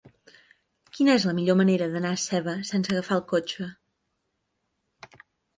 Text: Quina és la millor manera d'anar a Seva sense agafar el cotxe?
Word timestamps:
Quina 0.97 1.17
és 1.17 1.27
la 1.29 1.33
millor 1.41 1.57
manera 1.59 1.89
d'anar 1.91 2.13
a 2.17 2.21
Seva 2.23 2.57
sense 2.71 2.97
agafar 2.97 3.21
el 3.21 3.23
cotxe? 3.33 3.69